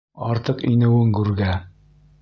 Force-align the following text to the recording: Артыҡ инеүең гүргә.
Артыҡ 0.27 0.63
инеүең 0.71 1.13
гүргә. 1.19 1.55